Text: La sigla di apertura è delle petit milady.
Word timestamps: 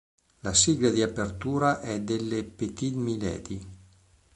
La 0.39 0.55
sigla 0.55 0.89
di 0.89 1.03
apertura 1.03 1.79
è 1.79 2.01
delle 2.01 2.43
petit 2.43 2.95
milady. 2.95 3.63